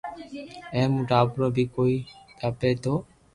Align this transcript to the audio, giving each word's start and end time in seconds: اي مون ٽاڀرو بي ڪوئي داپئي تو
اي 0.73 0.81
مون 0.91 1.03
ٽاڀرو 1.09 1.47
بي 1.55 1.63
ڪوئي 1.75 1.97
داپئي 2.39 2.73
تو 2.83 2.93